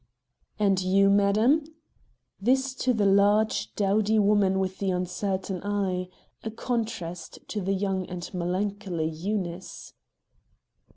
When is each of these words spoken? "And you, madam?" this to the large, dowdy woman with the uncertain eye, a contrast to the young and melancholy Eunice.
"And 0.57 0.81
you, 0.81 1.11
madam?" 1.11 1.63
this 2.41 2.73
to 2.73 2.91
the 2.91 3.05
large, 3.05 3.75
dowdy 3.75 4.17
woman 4.17 4.57
with 4.57 4.79
the 4.79 4.89
uncertain 4.89 5.61
eye, 5.63 6.09
a 6.41 6.49
contrast 6.49 7.37
to 7.49 7.61
the 7.61 7.73
young 7.73 8.07
and 8.09 8.27
melancholy 8.33 9.07
Eunice. 9.11 9.93